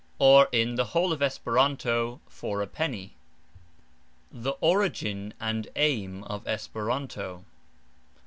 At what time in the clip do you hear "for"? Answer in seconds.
2.27-2.63